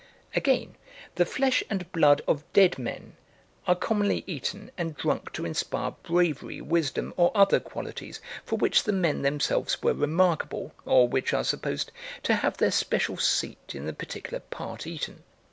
[0.35, 0.77] Again,
[1.13, 3.17] the flesh and blood of dead men
[3.67, 8.93] are commonly eaten and drunk to inspire bravery, wisdom, or other qualities for which the
[8.93, 11.91] men themselves were remarkable, or which are supposed
[12.23, 15.21] to have their special seat in the particular part eaten.